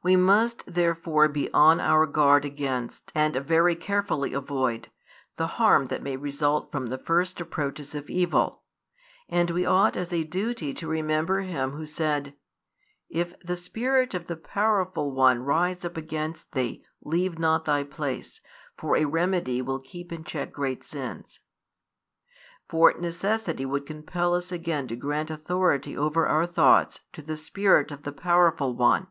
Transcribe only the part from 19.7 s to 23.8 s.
keep in check great sins. For necessity